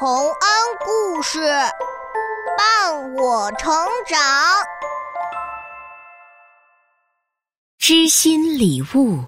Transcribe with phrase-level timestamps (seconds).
[0.00, 0.30] 洪恩
[0.84, 1.40] 故事
[2.56, 3.74] 伴我成
[4.06, 4.16] 长，
[7.80, 9.18] 知心礼物。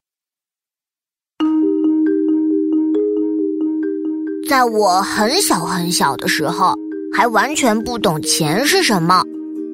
[4.48, 6.77] 在我很小很小的时候，
[7.12, 9.25] 还完全不懂钱是什么，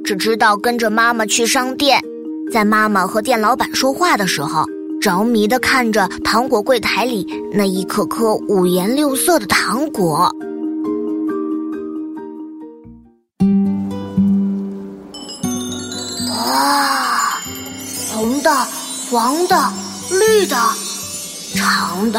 [0.03, 2.01] 只知道跟着妈妈去商店，
[2.51, 4.65] 在妈妈和店老板说话的时候，
[4.99, 10.35] 着迷的看着糖果柜台里那一颗颗五颜六色的糖果。
[18.17, 18.51] 红的、
[19.11, 19.55] 黄的、
[20.11, 20.57] 绿的、
[21.55, 22.19] 长的、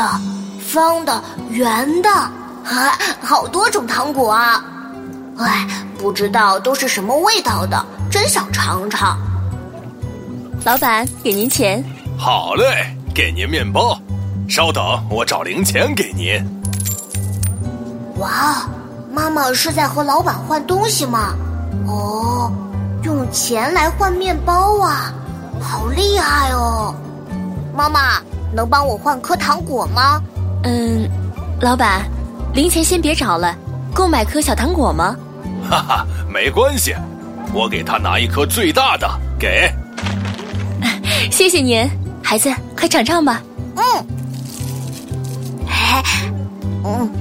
[0.60, 2.10] 方的、圆的。
[2.12, 4.64] 啊，好多种糖果啊！
[5.40, 9.18] 哎，不知道都是什么味道的，真想尝尝。
[10.66, 11.84] 老板，给您钱。
[12.16, 13.98] 好嘞，给您面包。
[14.48, 16.40] 稍等，我找零钱给您。
[18.20, 18.70] 哇，
[19.12, 21.34] 妈妈是在和老板换东西吗？
[21.88, 22.52] 哦，
[23.02, 25.12] 用钱来换面包啊，
[25.62, 26.94] 好厉害哦！
[27.76, 28.22] 妈妈，
[28.54, 30.22] 能帮我换颗糖果吗？
[30.64, 31.10] 嗯，
[31.62, 32.04] 老板。
[32.54, 33.56] 零钱先别找了，
[33.94, 35.16] 够买颗小糖果吗？
[35.70, 36.96] 哈哈，没关系，
[37.54, 39.72] 我给他拿一颗最大的，给。
[41.30, 41.88] 谢谢您，
[42.24, 43.44] 孩子，快尝尝吧。
[43.76, 43.84] 嗯，
[45.70, 46.04] 哎，
[46.84, 47.12] 嗯，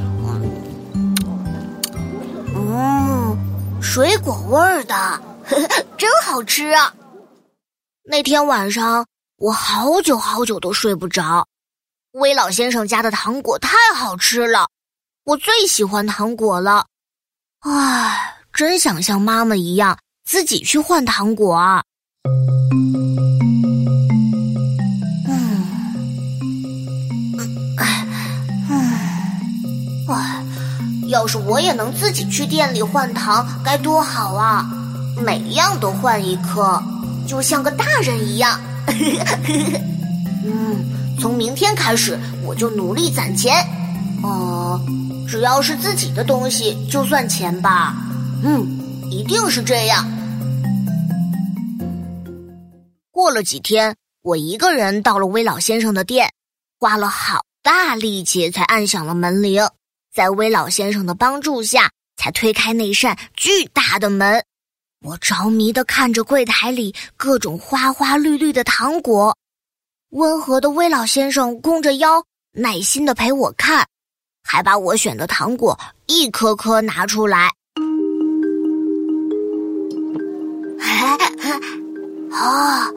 [2.55, 3.37] 嗯，
[3.81, 6.95] 水果味儿的，呵呵，真好吃啊！
[8.09, 9.05] 那天晚上
[9.37, 11.45] 我好久好久都睡不着，
[12.13, 14.69] 威老先生家的糖果太好吃了。
[15.25, 16.87] 我最喜欢糖果了，
[17.63, 21.83] 唉，真想像妈妈一样自己去换糖果啊！
[25.27, 25.67] 嗯，
[27.77, 28.07] 唉，
[30.09, 30.45] 唉，
[31.09, 34.65] 要是我也能自己去店里换糖，该多好啊！
[35.21, 36.81] 每样都换一颗，
[37.27, 38.61] 就像个大人一样。
[40.45, 43.55] 嗯，从明天开始，我就努力攒钱。
[44.23, 44.81] 哦。
[45.29, 47.97] 只要是自己的东西，就算钱吧。
[48.45, 48.65] 嗯，
[49.11, 50.09] 一定是这样。
[53.11, 56.31] 过了几天，我一个人到了威老先生的店，
[56.79, 59.67] 花了好大力气才按响了门铃。
[60.15, 64.45] 在威老先生的帮助下，才推开那扇巨大的门。
[65.03, 69.37] 我着迷的看着柜台里各种花花绿绿的糖果，
[70.11, 73.87] 温和的威老先生弓着腰，耐心的陪我看。
[74.43, 77.51] 还把我选的糖果一颗颗拿出来，
[82.31, 82.89] 啊，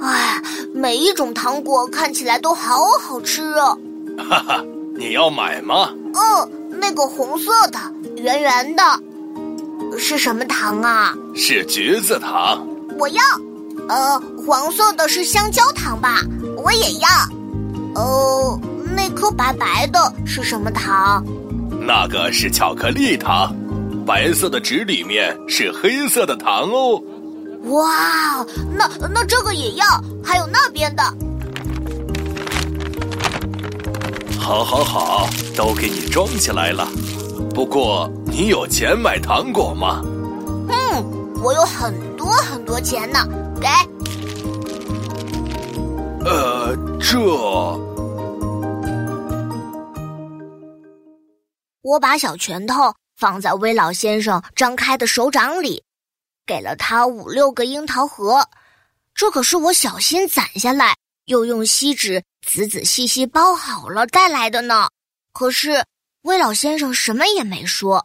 [0.00, 0.42] 哎，
[0.74, 3.78] 每一种糖果看起来都好好吃哦。
[4.18, 4.62] 哈哈，
[4.96, 5.90] 你要买吗？
[6.14, 7.78] 嗯，那个红色的，
[8.22, 8.82] 圆圆的，
[9.98, 11.14] 是什么糖啊？
[11.34, 12.66] 是橘子糖。
[12.98, 13.22] 我要。
[13.88, 16.22] 呃，黄色的是香蕉糖吧？
[16.56, 17.08] 我也要。
[17.94, 18.60] 哦。
[18.96, 21.24] 那颗白白的是什么糖？
[21.80, 23.52] 那个是巧克力糖，
[24.06, 27.02] 白色的纸里面是黑色的糖哦。
[27.70, 29.84] 哇，那那这个也要，
[30.22, 31.02] 还有那边的。
[34.38, 36.86] 好，好，好，都给你装起来了。
[37.54, 40.02] 不过你有钱买糖果吗？
[40.68, 43.20] 嗯，我有很多很多钱呢，
[43.60, 43.68] 给。
[46.28, 47.16] 呃，这。
[51.82, 55.84] 我把小拳头放在威老先生张开的手掌里，
[56.44, 58.44] 给了他五六个樱桃核。
[59.14, 60.96] 这可是我小心攒下来，
[61.26, 64.88] 又用锡纸仔仔细细包好了带来的呢。
[65.32, 65.84] 可是
[66.22, 68.04] 威老先生什么也没说，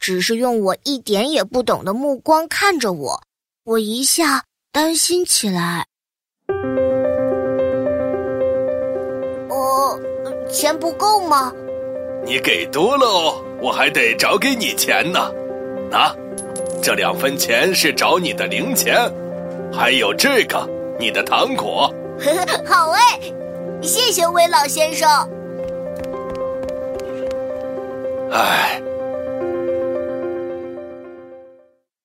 [0.00, 3.22] 只是用我一点也不懂的目光看着我。
[3.64, 5.86] 我一下担心起来。
[9.50, 10.00] 哦，
[10.50, 11.52] 钱不够吗？
[12.24, 15.30] 你给多了哦，我还得找给你钱呢。
[15.90, 16.14] 拿，
[16.82, 18.96] 这两分钱是找你的零钱，
[19.72, 20.68] 还有这个
[20.98, 21.92] 你的糖果。
[22.66, 23.20] 好哎，
[23.82, 25.08] 谢谢威老先生。
[28.30, 28.80] 哎，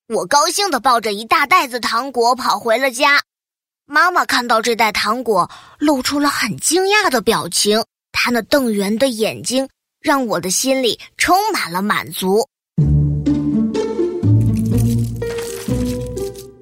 [0.08, 3.24] 我高兴的抱着一大袋子糖果跑回了家。
[3.88, 5.50] 妈妈看到这袋糖果，
[5.80, 9.68] 露出了很惊讶的表情，她那瞪圆的眼睛。
[10.00, 12.48] 让我的心里充满了满足。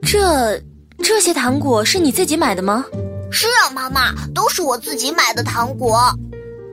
[0.01, 0.57] 这
[0.99, 2.85] 这些糖果是你自己买的吗？
[3.29, 5.99] 是啊，妈妈，都是我自己买的糖果。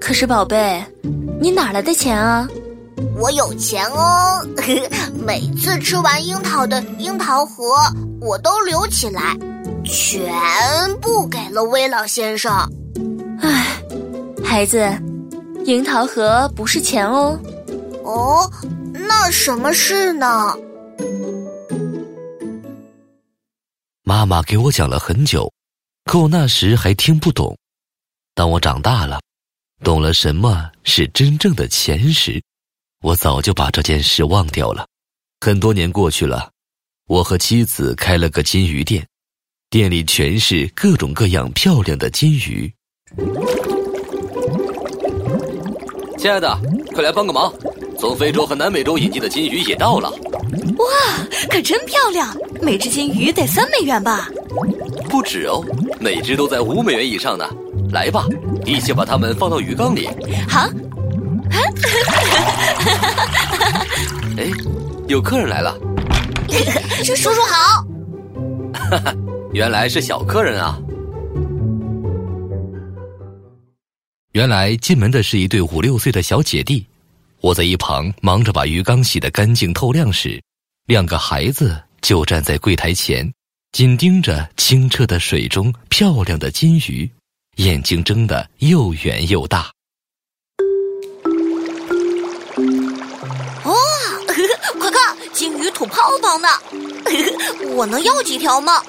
[0.01, 0.85] 可是，宝贝，
[1.41, 2.49] 你哪来的钱啊？
[3.19, 4.47] 我有钱哦，
[5.25, 7.65] 每次吃完樱桃的樱桃核，
[8.21, 9.37] 我都留起来，
[9.85, 10.31] 全
[11.01, 12.53] 部给了威老先生。
[13.41, 13.83] 唉，
[14.45, 14.79] 孩子，
[15.65, 17.39] 樱桃核不是钱哦。
[18.05, 18.51] 哦，
[18.93, 20.57] 那什么事呢？
[24.03, 25.51] 妈妈给我讲了很久，
[26.05, 27.57] 可我那时还听不懂。
[28.35, 29.21] 当我长大了，
[29.85, 32.43] 懂了什么是真正的钱时，
[33.03, 34.87] 我早就把这件事忘掉了。
[35.41, 36.51] 很多年过去了，
[37.07, 39.07] 我和妻子开了个金鱼店，
[39.71, 42.71] 店里全是各种各样漂亮的金鱼。
[46.19, 46.61] 亲爱的，
[46.93, 47.51] 快来帮个忙！
[47.99, 50.11] 从非洲和南美洲引进的金鱼也到了。
[50.11, 50.87] 哇，
[51.49, 52.37] 可真漂亮！
[52.61, 54.29] 每只金鱼得三美元吧？
[55.09, 55.65] 不止哦，
[55.99, 57.49] 每只都在五美元以上呢。
[57.91, 58.27] 来吧，
[58.67, 60.07] 一起把它们放到鱼缸里。
[60.47, 60.69] 好。
[64.39, 64.51] 哎，
[65.09, 65.77] 有客人来了。
[67.05, 67.85] 叔叔好。
[68.73, 69.15] 哈哈，
[69.53, 70.79] 原来是小客人啊。
[74.33, 76.87] 原来进门的是一对五六岁的小姐弟。
[77.41, 80.41] 我在一旁忙着把鱼缸洗得干净透亮时，
[80.87, 83.31] 两个孩子就站在柜台前，
[83.73, 87.11] 紧盯着清澈的水中漂亮的金鱼，
[87.57, 89.71] 眼睛睁得又圆又大。
[95.41, 96.49] 金鱼吐泡泡呢！
[97.75, 98.83] 我能要几条吗？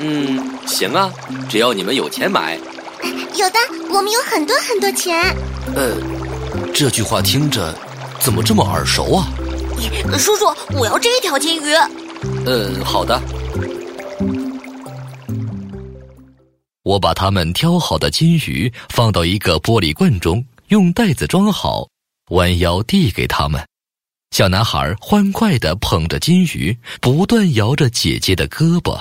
[0.00, 1.08] 嗯，行啊，
[1.48, 2.58] 只要你们有钱买。
[3.36, 3.58] 有的，
[3.88, 5.32] 我们有很多很多钱。
[5.76, 5.94] 呃，
[6.74, 7.72] 这句话听着。
[8.18, 9.28] 怎么这么耳熟啊？
[10.18, 11.72] 叔叔，我要这条金鱼。
[12.46, 13.22] 嗯，好的。
[16.82, 21.86] 我把他们挑好的金鱼放到一个玻璃罐中，用袋子装好，
[22.30, 23.64] 弯腰递给他们。
[24.32, 28.98] 小男孩欢快地捧着金鱼，不断摇着姐姐的胳膊。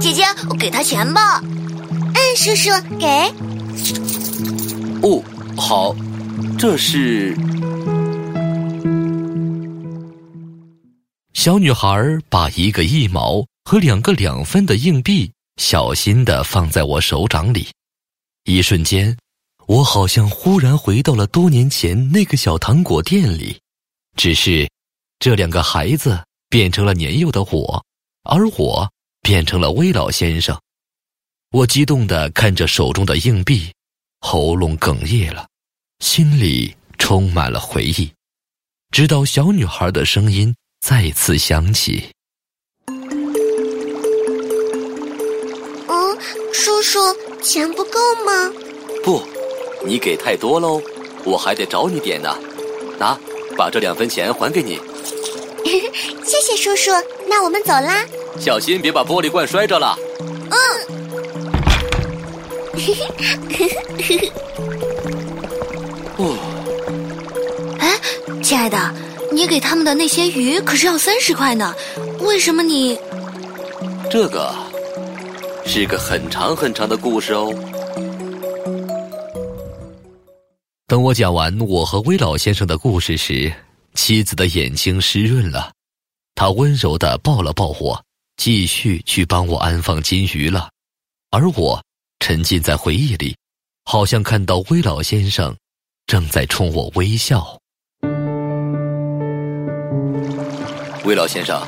[0.00, 1.40] 姐姐，我给他钱吧。
[1.40, 3.06] 嗯，叔叔，给。
[5.06, 5.22] 哦。
[5.56, 5.94] 好，
[6.58, 7.36] 这是
[11.34, 17.68] 小女孩把一个一毛和两个两分的硬币小心的放在我手掌里，
[18.44, 19.16] 一瞬间，
[19.70, 23.56] 我好像忽然回到了多年前那个小糖果店里，
[24.16, 24.68] 只是
[25.20, 27.80] 这两个孩子变成了年幼的我，
[28.24, 28.90] 而我
[29.22, 30.60] 变成了威老先生。
[31.52, 33.72] 我激动的看着手中的硬币，
[34.18, 35.46] 喉咙哽咽了。
[36.00, 38.10] 心里充满了回忆，
[38.90, 42.10] 直到小女孩的声音再次响起。
[45.86, 46.18] 嗯，
[46.52, 46.98] 叔叔，
[47.40, 48.52] 钱不够吗？
[49.04, 49.22] 不，
[49.84, 50.80] 你给太多喽，
[51.24, 52.36] 我还得找你点呢。
[52.98, 53.18] 拿，
[53.56, 54.78] 把这两分钱还给你。
[56.24, 56.90] 谢谢叔叔，
[57.28, 58.04] 那我们走啦。
[58.38, 59.96] 小心别把玻璃罐摔着了。
[60.50, 60.56] 嗯。
[66.16, 66.36] 哦，
[67.78, 67.98] 哎，
[68.42, 68.78] 亲爱的，
[69.30, 71.74] 你给他们的那些鱼可是要三十块呢，
[72.20, 72.98] 为什么你？
[74.10, 74.52] 这个
[75.64, 77.54] 是个很长很长的故事哦。
[80.90, 83.52] 等我讲完我和威老先生的故事时，
[83.94, 85.70] 妻子的眼睛湿润了，
[86.34, 88.04] 她温柔的抱了抱我，
[88.36, 90.68] 继续去帮我安放金鱼了，
[91.30, 91.80] 而我
[92.18, 93.36] 沉浸在回忆里，
[93.84, 95.56] 好像看到威老先生。
[96.08, 97.56] 正在冲我微笑，
[101.04, 101.64] 威老先生，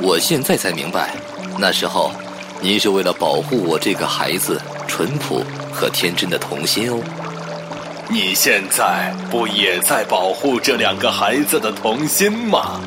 [0.00, 1.16] 我现在才明白，
[1.58, 2.12] 那时候
[2.60, 7.02] 您是为了保护我这个孩子淳朴和天真的童心哦。
[8.12, 12.78] 你现在不也在保护这两个孩子的童心吗？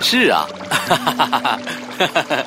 [0.00, 1.38] 是啊，哈哈哈哈
[2.06, 2.46] 哈哈！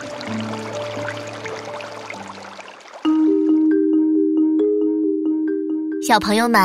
[6.02, 6.60] 小朋友们。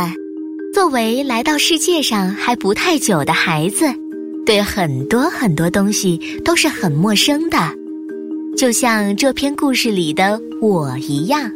[0.73, 3.87] 作为来到世界上还不太久的孩子，
[4.45, 7.59] 对很多很多东西都是很陌生的，
[8.57, 11.51] 就像这篇故事里的我一样，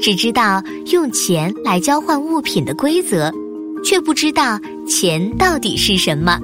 [0.00, 3.32] 只知道用钱来交换物品的规则，
[3.84, 6.40] 却不知道钱到底是什么。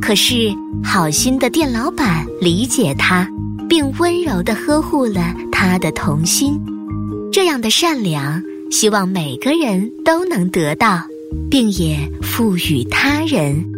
[0.00, 0.54] 可是
[0.84, 3.28] 好心的店老板理解他，
[3.68, 6.60] 并温柔的呵护了他的童心。
[7.32, 11.02] 这样的善良，希望每个人都能得到。
[11.50, 13.75] 并也赋予他人。